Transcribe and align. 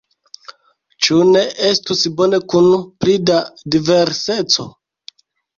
Ĉu 1.07 1.17
ne 1.35 1.43
estus 1.67 2.01
bone 2.21 2.39
kun 2.55 2.71
pli 3.05 3.19
da 3.31 3.39
diverseco? 3.77 4.67